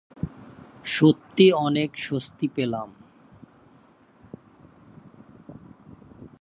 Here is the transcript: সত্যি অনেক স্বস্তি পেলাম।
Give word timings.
সত্যি 0.85 1.45
অনেক 1.53 1.89
স্বস্তি 1.97 2.47
পেলাম। 2.55 2.89